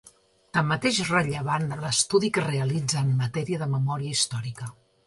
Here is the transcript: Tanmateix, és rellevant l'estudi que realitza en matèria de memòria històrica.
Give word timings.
Tanmateix, 0.57 1.01
és 1.03 1.11
rellevant 1.15 1.67
l'estudi 1.83 2.33
que 2.39 2.47
realitza 2.49 3.07
en 3.07 3.17
matèria 3.25 3.65
de 3.67 3.71
memòria 3.79 4.17
històrica. 4.19 4.75